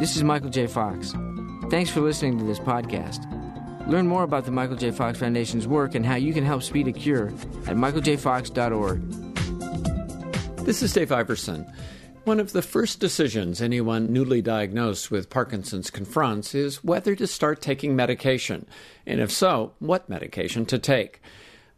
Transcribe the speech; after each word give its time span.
This 0.00 0.16
is 0.16 0.24
Michael 0.24 0.48
J. 0.48 0.66
Fox. 0.66 1.12
Thanks 1.68 1.90
for 1.90 2.00
listening 2.00 2.38
to 2.38 2.44
this 2.44 2.58
podcast. 2.58 3.26
Learn 3.86 4.06
more 4.06 4.22
about 4.22 4.46
the 4.46 4.50
Michael 4.50 4.76
J. 4.76 4.92
Fox 4.92 5.18
Foundation's 5.18 5.68
work 5.68 5.94
and 5.94 6.06
how 6.06 6.14
you 6.14 6.32
can 6.32 6.42
help 6.42 6.62
speed 6.62 6.88
a 6.88 6.92
cure 6.92 7.26
at 7.66 7.76
michaeljfox.org. 7.76 9.02
This 10.64 10.82
is 10.82 10.94
Dave 10.94 11.12
Iverson. 11.12 11.70
One 12.24 12.40
of 12.40 12.52
the 12.52 12.62
first 12.62 12.98
decisions 12.98 13.60
anyone 13.60 14.10
newly 14.10 14.40
diagnosed 14.40 15.10
with 15.10 15.28
Parkinson's 15.28 15.90
confronts 15.90 16.54
is 16.54 16.82
whether 16.82 17.14
to 17.14 17.26
start 17.26 17.60
taking 17.60 17.94
medication, 17.94 18.66
and 19.04 19.20
if 19.20 19.30
so, 19.30 19.74
what 19.80 20.08
medication 20.08 20.64
to 20.64 20.78
take. 20.78 21.20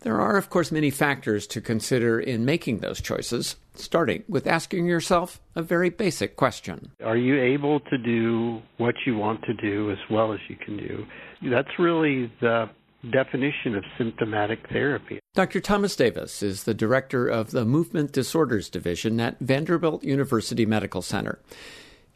There 0.00 0.20
are, 0.20 0.36
of 0.36 0.48
course, 0.48 0.70
many 0.70 0.90
factors 0.90 1.46
to 1.48 1.60
consider 1.60 2.20
in 2.20 2.44
making 2.44 2.78
those 2.78 3.00
choices, 3.00 3.56
starting 3.74 4.22
with 4.28 4.46
asking 4.46 4.86
yourself 4.86 5.40
a 5.56 5.62
very 5.62 5.90
basic 5.90 6.36
question 6.36 6.92
Are 7.04 7.16
you 7.16 7.40
able 7.40 7.80
to 7.80 7.98
do 7.98 8.62
what 8.76 8.94
you 9.06 9.16
want 9.16 9.42
to 9.42 9.54
do 9.54 9.90
as 9.90 9.98
well 10.10 10.32
as 10.32 10.40
you 10.48 10.56
can 10.56 10.76
do? 10.76 11.06
That's 11.50 11.78
really 11.78 12.30
the 12.40 12.70
definition 13.10 13.76
of 13.76 13.84
symptomatic 13.96 14.68
therapy. 14.70 15.20
Dr. 15.34 15.60
Thomas 15.60 15.94
Davis 15.94 16.42
is 16.42 16.64
the 16.64 16.74
director 16.74 17.26
of 17.26 17.52
the 17.52 17.64
Movement 17.64 18.12
Disorders 18.12 18.68
Division 18.68 19.20
at 19.20 19.38
Vanderbilt 19.38 20.02
University 20.02 20.66
Medical 20.66 21.02
Center. 21.02 21.38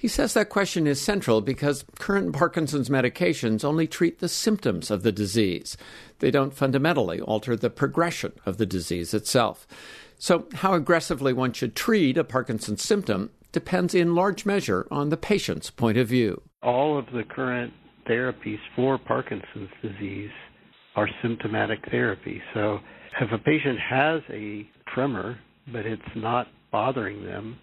He 0.03 0.09
says 0.09 0.35
that 0.35 0.49
question 0.49 0.89
is 0.89 1.01
central 1.01 1.41
because 1.41 1.85
current 2.01 2.33
Parkinson's 2.33 2.89
medications 2.89 3.65
only 3.65 3.87
treat 3.87 4.19
the 4.19 4.29
symptoms 4.29 4.91
of 4.91 5.05
the 5.05 5.13
disease. 5.13 5.77
They 6.19 6.33
don't 6.33 6.53
fundamentally 6.53 7.21
alter 7.21 7.55
the 7.55 7.71
progression 7.71 8.33
of 8.45 8.57
the 8.57 8.67
disease 8.67 9.15
itself. 9.15 9.65
So, 10.19 10.49
how 10.55 10.75
aggressively 10.75 11.33
one 11.33 11.53
should 11.53 11.77
treat 11.77 12.19
a 12.19 12.25
Parkinson's 12.25 12.83
symptom 12.83 13.31
depends 13.53 13.95
in 13.95 14.17
large 14.17 14.45
measure 14.45 14.89
on 14.91 15.11
the 15.11 15.17
patient's 15.17 15.71
point 15.71 15.99
of 15.99 16.09
view. 16.09 16.43
All 16.65 16.99
of 16.99 17.07
the 17.15 17.23
current 17.23 17.73
therapies 18.05 18.59
for 18.75 18.99
Parkinson's 18.99 19.71
disease 19.83 20.33
are 20.97 21.09
symptomatic 21.23 21.79
therapy. 21.93 22.43
So, 22.55 22.81
if 23.21 23.31
a 23.31 23.39
patient 23.39 23.79
has 23.79 24.21
a 24.31 24.69
tremor, 24.93 25.39
but 25.73 25.87
it's 25.87 26.03
not 26.17 26.49
bothering 26.73 27.25
them, 27.25 27.57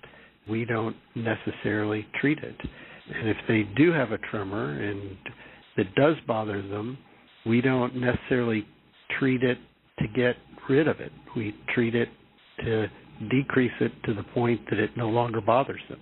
we 0.47 0.65
don't 0.65 0.95
necessarily 1.15 2.07
treat 2.19 2.39
it. 2.39 2.55
And 3.13 3.29
if 3.29 3.37
they 3.47 3.63
do 3.75 3.91
have 3.91 4.11
a 4.11 4.17
tremor 4.17 4.79
and 4.81 5.17
it 5.77 5.93
does 5.95 6.15
bother 6.27 6.61
them, 6.61 6.97
we 7.45 7.61
don't 7.61 7.95
necessarily 7.95 8.65
treat 9.19 9.43
it 9.43 9.57
to 9.99 10.07
get 10.07 10.35
rid 10.69 10.87
of 10.87 10.99
it. 10.99 11.11
We 11.35 11.55
treat 11.73 11.95
it 11.95 12.09
to 12.63 12.87
decrease 13.29 13.71
it 13.79 13.91
to 14.05 14.13
the 14.13 14.23
point 14.23 14.61
that 14.69 14.79
it 14.79 14.91
no 14.95 15.09
longer 15.09 15.41
bothers 15.41 15.81
them. 15.89 15.99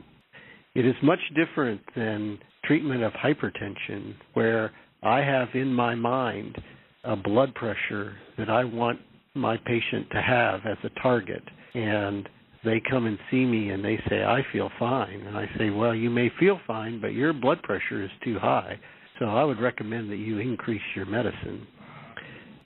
It 0.76 0.86
is 0.86 0.96
much 1.02 1.20
different 1.36 1.82
than 1.96 2.38
treatment 2.66 3.04
of 3.04 3.14
hypertension, 3.14 4.16
where 4.34 4.72
I 5.02 5.22
have 5.22 5.50
in 5.54 5.74
my 5.74 5.96
mind 5.96 6.56
a 7.04 7.16
blood 7.16 7.56
pressure 7.56 8.16
that 8.38 8.50
I 8.50 8.64
want 8.64 9.00
my 9.34 9.58
patient 9.58 10.08
to 10.12 10.22
have 10.22 10.62
as 10.66 10.78
a 10.84 11.02
target. 11.02 11.44
And 11.74 12.28
they 12.64 12.82
come 12.90 13.06
and 13.06 13.18
see 13.30 13.46
me 13.46 13.70
and 13.70 13.84
they 13.84 14.00
say, 14.10 14.24
I 14.24 14.42
feel 14.52 14.70
fine. 14.80 15.22
And 15.22 15.38
I 15.38 15.50
say, 15.58 15.70
Well, 15.70 15.94
you 15.94 16.10
may 16.10 16.32
feel 16.40 16.60
fine, 16.66 17.00
but 17.00 17.14
your 17.14 17.34
blood 17.34 17.62
pressure 17.64 18.04
is 18.04 18.10
too 18.24 18.38
high. 18.40 18.80
So 19.20 19.26
I 19.26 19.44
would 19.44 19.60
recommend 19.60 20.12
that 20.12 20.18
you 20.18 20.40
increase 20.40 20.82
your 20.96 21.06
medicine. 21.06 21.66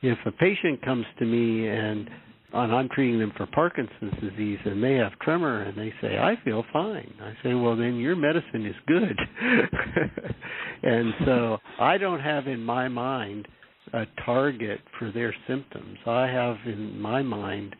If 0.01 0.17
a 0.25 0.31
patient 0.31 0.81
comes 0.83 1.05
to 1.19 1.25
me 1.25 1.67
and 1.67 2.09
and 2.53 2.75
I'm 2.75 2.89
treating 2.89 3.17
them 3.17 3.31
for 3.37 3.45
Parkinson's 3.45 4.13
disease 4.19 4.59
and 4.65 4.83
they 4.83 4.95
have 4.95 5.17
tremor 5.19 5.61
and 5.61 5.77
they 5.77 5.93
say, 6.01 6.17
I 6.17 6.33
feel 6.43 6.65
fine. 6.73 7.13
I 7.21 7.33
say, 7.43 7.53
Well 7.53 7.75
then 7.75 7.95
your 7.97 8.15
medicine 8.15 8.65
is 8.65 8.75
good. 8.87 9.17
and 10.83 11.13
so 11.25 11.57
I 11.79 11.97
don't 11.97 12.19
have 12.19 12.47
in 12.47 12.63
my 12.63 12.87
mind 12.87 13.47
a 13.93 14.05
target 14.25 14.79
for 14.97 15.11
their 15.11 15.33
symptoms. 15.47 15.97
I 16.05 16.27
have 16.27 16.57
in 16.65 16.99
my 16.99 17.21
mind 17.21 17.75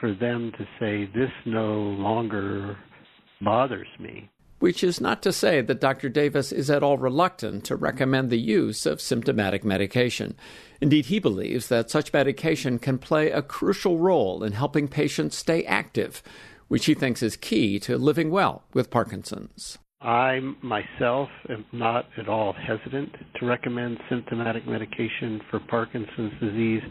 for 0.00 0.14
them 0.14 0.52
to 0.58 0.66
say, 0.80 1.04
This 1.14 1.30
no 1.44 1.74
longer 1.74 2.76
bothers 3.40 3.88
me. 3.98 4.30
Which 4.58 4.84
is 4.84 5.00
not 5.00 5.22
to 5.22 5.32
say 5.32 5.62
that 5.62 5.80
Dr. 5.80 6.08
Davis 6.08 6.52
is 6.52 6.68
at 6.70 6.82
all 6.82 6.98
reluctant 6.98 7.64
to 7.64 7.76
recommend 7.76 8.28
the 8.28 8.38
use 8.38 8.84
of 8.84 9.00
symptomatic 9.00 9.64
medication. 9.64 10.36
Indeed, 10.80 11.06
he 11.06 11.18
believes 11.18 11.68
that 11.68 11.90
such 11.90 12.12
medication 12.12 12.78
can 12.78 12.98
play 12.98 13.30
a 13.30 13.40
crucial 13.40 13.98
role 13.98 14.42
in 14.42 14.52
helping 14.52 14.86
patients 14.88 15.36
stay 15.36 15.64
active, 15.64 16.22
which 16.68 16.84
he 16.84 16.94
thinks 16.94 17.22
is 17.22 17.36
key 17.36 17.78
to 17.80 17.96
living 17.96 18.30
well 18.30 18.64
with 18.74 18.90
Parkinson's. 18.90 19.78
I 20.02 20.40
myself 20.62 21.28
am 21.50 21.64
not 21.72 22.06
at 22.16 22.28
all 22.28 22.54
hesitant 22.54 23.14
to 23.38 23.46
recommend 23.46 23.98
symptomatic 24.08 24.66
medication 24.66 25.40
for 25.50 25.60
Parkinson's 25.60 26.32
disease 26.40 26.82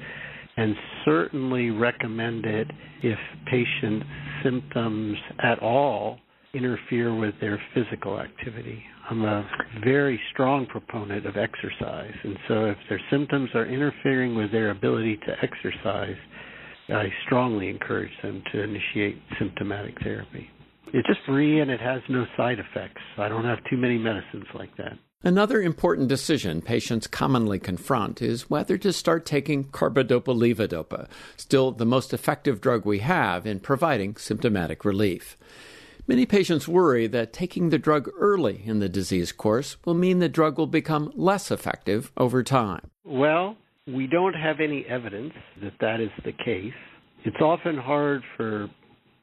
and 0.57 0.75
certainly 1.05 1.69
recommend 1.69 2.45
it 2.45 2.67
if 3.01 3.17
patient 3.49 4.03
symptoms 4.43 5.17
at 5.43 5.59
all 5.59 6.19
interfere 6.53 7.15
with 7.15 7.35
their 7.39 7.61
physical 7.73 8.19
activity. 8.19 8.83
I'm 9.09 9.23
a 9.23 9.49
very 9.83 10.19
strong 10.31 10.65
proponent 10.65 11.25
of 11.25 11.35
exercise, 11.37 12.13
and 12.23 12.37
so 12.47 12.65
if 12.65 12.77
their 12.89 13.01
symptoms 13.09 13.49
are 13.55 13.65
interfering 13.65 14.35
with 14.35 14.51
their 14.51 14.71
ability 14.71 15.17
to 15.17 15.35
exercise, 15.41 16.17
I 16.89 17.05
strongly 17.25 17.69
encourage 17.69 18.11
them 18.21 18.43
to 18.51 18.63
initiate 18.63 19.21
symptomatic 19.37 19.95
therapy. 20.03 20.49
It's 20.93 21.07
just 21.07 21.19
free 21.25 21.59
and 21.61 21.69
it 21.69 21.79
has 21.79 22.01
no 22.09 22.25
side 22.35 22.57
effects. 22.59 23.01
I 23.17 23.29
don't 23.29 23.45
have 23.45 23.59
too 23.69 23.77
many 23.77 23.97
medicines 23.97 24.45
like 24.55 24.75
that. 24.77 24.97
Another 25.21 25.61
important 25.61 26.07
decision 26.07 26.61
patients 26.61 27.05
commonly 27.05 27.59
confront 27.59 28.21
is 28.21 28.49
whether 28.49 28.77
to 28.77 28.93
start 28.93 29.25
taking 29.25 29.65
carbidopa 29.65 30.33
levodopa, 30.33 31.09
still 31.35 31.73
the 31.73 31.85
most 31.85 32.13
effective 32.13 32.61
drug 32.61 32.85
we 32.85 32.99
have 32.99 33.45
in 33.45 33.59
providing 33.59 34.15
symptomatic 34.15 34.85
relief. 34.85 35.37
Many 36.07 36.25
patients 36.25 36.69
worry 36.69 37.05
that 37.07 37.33
taking 37.33 37.67
the 37.67 37.77
drug 37.77 38.09
early 38.17 38.61
in 38.63 38.79
the 38.79 38.87
disease 38.87 39.33
course 39.33 39.75
will 39.83 39.93
mean 39.93 40.19
the 40.19 40.29
drug 40.29 40.57
will 40.57 40.67
become 40.67 41.11
less 41.13 41.51
effective 41.51 42.13
over 42.15 42.41
time. 42.41 42.89
Well, 43.03 43.57
we 43.87 44.07
don't 44.07 44.35
have 44.35 44.61
any 44.61 44.85
evidence 44.87 45.33
that 45.61 45.73
that 45.81 45.99
is 45.99 46.11
the 46.23 46.31
case. 46.31 46.71
It's 47.25 47.41
often 47.41 47.75
hard 47.75 48.23
for 48.37 48.69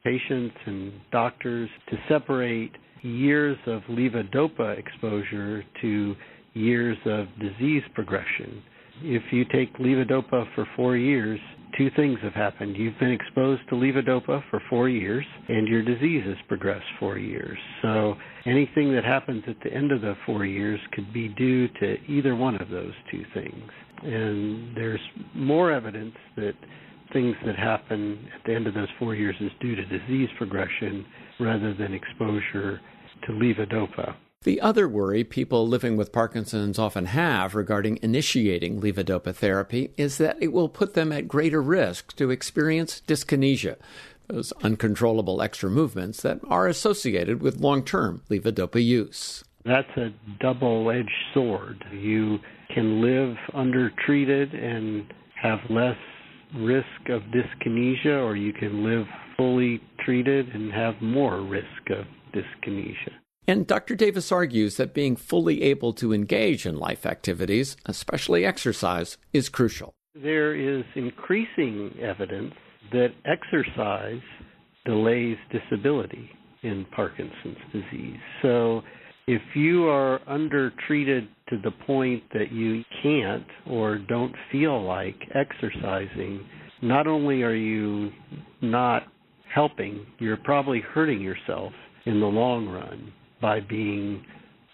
patients 0.03 0.57
and 0.67 0.93
doctors 1.11 1.71
to 1.89 1.97
separate 2.07 2.73
years 3.01 3.57
of 3.67 3.81
levodopa 3.89 4.77
exposure 4.77 5.63
to 5.81 6.15
years 6.53 6.97
of 7.05 7.27
disease 7.39 7.83
progression. 7.93 8.61
If 9.03 9.23
you 9.31 9.45
take 9.45 9.75
levodopa 9.77 10.45
for 10.55 10.67
four 10.75 10.97
years, 10.97 11.39
two 11.77 11.89
things 11.95 12.17
have 12.23 12.33
happened. 12.33 12.75
You've 12.75 12.97
been 12.99 13.11
exposed 13.11 13.61
to 13.69 13.75
levodopa 13.75 14.43
for 14.49 14.61
four 14.69 14.89
years, 14.89 15.25
and 15.47 15.67
your 15.67 15.83
disease 15.83 16.23
has 16.25 16.37
progressed 16.47 16.85
four 16.99 17.19
years. 17.19 17.57
So 17.83 18.15
anything 18.45 18.93
that 18.95 19.03
happens 19.03 19.43
at 19.47 19.57
the 19.63 19.71
end 19.71 19.91
of 19.91 20.01
the 20.01 20.15
four 20.25 20.45
years 20.45 20.79
could 20.93 21.13
be 21.13 21.27
due 21.29 21.67
to 21.67 21.97
either 22.07 22.35
one 22.35 22.59
of 22.59 22.69
those 22.69 22.93
two 23.11 23.23
things. 23.33 23.69
And 24.03 24.75
there's 24.75 25.01
more 25.35 25.71
evidence 25.71 26.15
that 26.35 26.53
things 27.11 27.35
that 27.45 27.55
happen 27.55 28.27
at 28.35 28.45
the 28.45 28.53
end 28.53 28.67
of 28.67 28.73
those 28.73 28.89
four 28.99 29.15
years 29.15 29.35
is 29.39 29.51
due 29.59 29.75
to 29.75 29.85
disease 29.85 30.29
progression 30.37 31.05
rather 31.39 31.73
than 31.73 31.93
exposure 31.93 32.79
to 33.25 33.31
levodopa. 33.31 34.15
The 34.43 34.61
other 34.61 34.87
worry 34.87 35.23
people 35.23 35.67
living 35.67 35.97
with 35.97 36.11
Parkinson's 36.11 36.79
often 36.79 37.07
have 37.07 37.55
regarding 37.55 37.99
initiating 38.01 38.81
levodopa 38.81 39.35
therapy 39.35 39.91
is 39.97 40.17
that 40.19 40.37
it 40.39 40.53
will 40.53 40.69
put 40.69 40.93
them 40.93 41.11
at 41.11 41.27
greater 41.27 41.61
risk 41.61 42.15
to 42.17 42.29
experience 42.29 43.01
dyskinesia, 43.07 43.77
those 44.27 44.53
uncontrollable 44.63 45.41
extra 45.41 45.69
movements 45.69 46.21
that 46.21 46.39
are 46.47 46.67
associated 46.67 47.41
with 47.41 47.59
long 47.59 47.83
term 47.83 48.21
levodopa 48.29 48.83
use. 48.83 49.43
That's 49.65 49.97
a 49.97 50.13
double 50.39 50.91
edged 50.91 51.09
sword. 51.33 51.83
You 51.91 52.39
can 52.73 53.01
live 53.01 53.35
undertreated 53.53 54.53
and 54.53 55.11
have 55.41 55.59
less 55.69 55.97
risk 56.55 57.09
of 57.09 57.21
dyskinesia, 57.23 58.23
or 58.23 58.35
you 58.35 58.53
can 58.53 58.83
live 58.83 59.05
fully 59.35 59.81
treated 60.03 60.49
and 60.49 60.71
have 60.71 61.01
more 61.01 61.41
risk 61.41 61.89
of 61.89 62.05
dyskinesia. 62.33 63.13
And 63.47 63.65
Dr. 63.65 63.95
Davis 63.95 64.31
argues 64.31 64.75
that 64.75 64.93
being 64.93 65.15
fully 65.15 65.63
able 65.63 65.93
to 65.93 66.13
engage 66.13 66.65
in 66.65 66.77
life 66.77 67.05
activities, 67.05 67.77
especially 67.85 68.45
exercise, 68.45 69.17
is 69.31 69.47
crucial. 69.47 69.93
There 70.15 70.55
is 70.55 70.83
increasing 70.95 71.95
evidence 72.01 72.53
that 72.91 73.13
exercise 73.25 74.21
delays 74.85 75.37
disability 75.51 76.29
in 76.63 76.85
Parkinson's 76.93 77.57
disease. 77.71 78.19
So 78.41 78.81
if 79.27 79.41
you 79.55 79.87
are 79.87 80.21
undertreated 80.27 81.27
to 81.49 81.57
the 81.61 81.71
point 81.85 82.23
that 82.33 82.51
you 82.51 82.83
can't 83.03 83.45
or 83.69 83.97
don't 83.97 84.33
feel 84.51 84.81
like 84.81 85.15
exercising, 85.35 86.45
not 86.81 87.07
only 87.07 87.43
are 87.43 87.55
you 87.55 88.09
not 88.61 89.03
helping, 89.53 90.05
you're 90.19 90.37
probably 90.37 90.79
hurting 90.79 91.19
yourself 91.21 91.73
in 92.05 92.21
the 92.21 92.25
long 92.25 92.69
run 92.69 93.11
by 93.41 93.59
being 93.59 94.23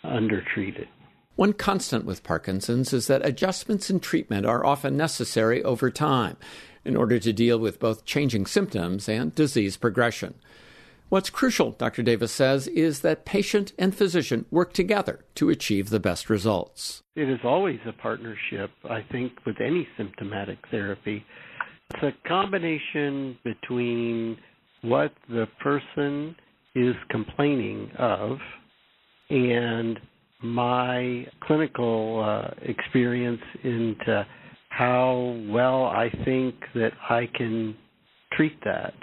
undertreated. 0.03 0.87
One 1.35 1.53
constant 1.53 2.05
with 2.05 2.23
Parkinson's 2.23 2.93
is 2.93 3.07
that 3.07 3.25
adjustments 3.25 3.89
in 3.89 3.99
treatment 3.99 4.45
are 4.45 4.63
often 4.63 4.95
necessary 4.95 5.63
over 5.63 5.89
time 5.89 6.37
in 6.85 6.95
order 6.95 7.17
to 7.17 7.33
deal 7.33 7.57
with 7.57 7.79
both 7.79 8.05
changing 8.05 8.45
symptoms 8.45 9.09
and 9.09 9.33
disease 9.33 9.77
progression. 9.77 10.35
What's 11.09 11.29
crucial, 11.29 11.71
Dr. 11.71 12.01
Davis 12.01 12.31
says, 12.31 12.67
is 12.67 13.01
that 13.01 13.25
patient 13.25 13.73
and 13.77 13.95
physician 13.95 14.45
work 14.49 14.73
together 14.73 15.25
to 15.35 15.49
achieve 15.49 15.89
the 15.89 15.99
best 15.99 16.29
results. 16.29 17.03
It 17.15 17.29
is 17.29 17.39
always 17.43 17.79
a 17.85 17.93
partnership, 17.93 18.71
I 18.89 19.05
think, 19.11 19.33
with 19.45 19.57
any 19.61 19.87
symptomatic 19.95 20.57
therapy. 20.71 21.23
It's 21.93 22.03
a 22.03 22.27
combination 22.27 23.37
between 23.43 24.37
what 24.81 25.13
the 25.29 25.47
person 25.61 26.35
is 26.75 26.95
complaining 27.09 27.91
of 27.99 28.37
and 29.29 29.99
my 30.41 31.25
clinical 31.43 32.23
uh, 32.23 32.53
experience 32.63 33.41
into 33.63 34.25
how 34.69 35.39
well 35.47 35.85
I 35.85 36.09
think 36.25 36.55
that 36.75 36.91
I 37.09 37.29
can 37.35 37.75
treat 38.33 38.59
that. 38.65 38.93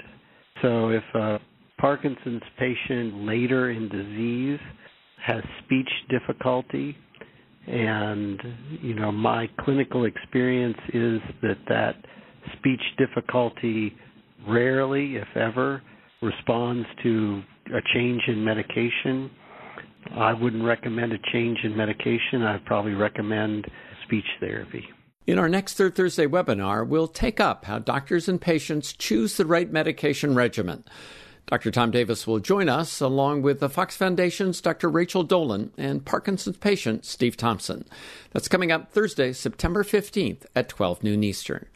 So 0.62 0.90
if 0.90 1.04
a 1.14 1.38
Parkinson's 1.80 2.42
patient 2.58 3.24
later 3.24 3.70
in 3.70 3.88
disease 3.88 4.60
has 5.24 5.42
speech 5.64 5.88
difficulty 6.08 6.96
and 7.66 8.40
you 8.80 8.94
know 8.94 9.12
my 9.12 9.48
clinical 9.60 10.04
experience 10.04 10.78
is 10.94 11.20
that 11.42 11.58
that 11.68 11.94
speech 12.58 12.80
difficulty 12.98 13.94
rarely 14.48 15.16
if 15.16 15.28
ever 15.36 15.82
responds 16.22 16.86
to 17.02 17.42
a 17.74 17.80
change 17.94 18.22
in 18.28 18.42
medication 18.42 19.30
I 20.16 20.32
wouldn't 20.32 20.64
recommend 20.64 21.12
a 21.12 21.18
change 21.32 21.58
in 21.62 21.76
medication. 21.76 22.42
I'd 22.42 22.64
probably 22.64 22.94
recommend 22.94 23.66
speech 24.04 24.24
therapy. 24.40 24.84
In 25.26 25.38
our 25.38 25.48
next 25.48 25.74
Third 25.74 25.94
Thursday 25.94 26.26
webinar, 26.26 26.86
we'll 26.86 27.06
take 27.06 27.38
up 27.38 27.66
how 27.66 27.78
doctors 27.78 28.28
and 28.28 28.40
patients 28.40 28.92
choose 28.92 29.36
the 29.36 29.46
right 29.46 29.70
medication 29.70 30.34
regimen. 30.34 30.84
Dr. 31.50 31.72
Tom 31.72 31.90
Davis 31.90 32.28
will 32.28 32.38
join 32.38 32.68
us 32.68 33.00
along 33.00 33.42
with 33.42 33.58
the 33.58 33.68
Fox 33.68 33.96
Foundation's 33.96 34.60
Dr. 34.60 34.88
Rachel 34.88 35.26
Dolhun 35.26 35.70
and 35.76 36.04
Parkinson's 36.04 36.58
patient 36.58 37.04
Steve 37.04 37.36
Thompson. 37.36 37.84
That's 38.30 38.46
coming 38.46 38.70
up 38.70 38.92
Thursday, 38.92 39.32
September 39.32 39.82
15th 39.82 40.42
at 40.54 40.68
12 40.68 41.02
noon 41.02 41.24
Eastern. 41.24 41.66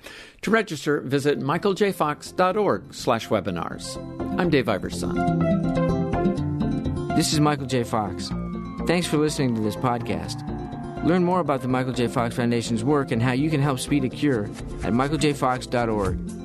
To 0.43 0.53
register, 0.53 1.01
visit 1.01 1.41
michaeljfox.org 1.41 2.95
slash 2.95 3.27
webinars. 3.29 3.97
I'm 4.39 4.49
Dave 4.49 4.69
Iverson. 4.69 5.13
This 7.17 7.33
is 7.33 7.41
Michael 7.41 7.67
J. 7.67 7.83
Fox. 7.83 8.31
Thanks 8.87 9.09
for 9.09 9.17
listening 9.17 9.57
to 9.57 9.61
this 9.61 9.75
podcast. 9.77 10.41
Learn 11.05 11.25
more 11.25 11.41
about 11.41 11.63
the 11.63 11.69
Michael 11.69 11.93
J. 11.93 12.07
Fox 12.07 12.37
Foundation's 12.37 12.85
work 12.85 13.11
and 13.11 13.21
how 13.21 13.33
you 13.33 13.51
can 13.51 13.61
help 13.61 13.81
speed 13.81 14.05
a 14.05 14.09
cure 14.09 14.45
at 14.85 14.93
michaeljfox.org. 14.93 16.44